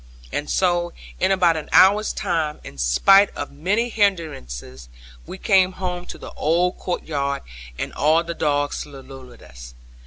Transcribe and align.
And 0.31 0.49
so 0.49 0.93
in 1.19 1.31
about 1.31 1.55
an 1.57 1.69
hour's 1.71 2.11
time, 2.11 2.59
in 2.63 2.79
spite 2.79 3.29
of 3.37 3.51
many 3.51 3.89
hindrances, 3.89 4.89
we 5.27 5.37
came 5.37 5.73
home 5.73 6.07
to 6.07 6.17
the 6.17 6.31
old 6.33 6.79
courtyard, 6.79 7.43
and 7.77 7.93
all 7.93 8.23
the 8.23 8.33
dogs 8.33 8.77
saluted 8.77 9.43
us. 9.43 9.75